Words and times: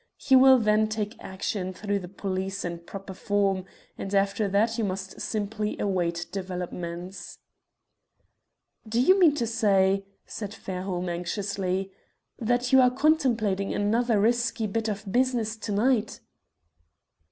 He 0.17 0.35
will 0.35 0.57
then 0.57 0.87
take 0.87 1.15
action 1.23 1.73
through 1.73 1.99
the 1.99 2.07
police 2.07 2.65
in 2.65 2.79
proper 2.79 3.13
form, 3.13 3.65
and 3.99 4.15
after 4.15 4.47
that 4.47 4.79
you 4.79 4.83
must 4.83 5.21
simply 5.21 5.77
await 5.77 6.25
developments." 6.31 7.37
"Do 8.89 8.99
you 8.99 9.19
mean 9.19 9.35
to 9.35 9.45
say," 9.45 10.07
said 10.25 10.55
Fairholme, 10.55 11.07
anxiously, 11.09 11.91
"that 12.39 12.73
you 12.73 12.81
are 12.81 12.89
contemplating 12.89 13.75
another 13.75 14.19
risky 14.19 14.65
bit 14.65 14.87
of 14.89 15.11
business 15.11 15.55
to 15.57 15.71
night?" 15.71 16.19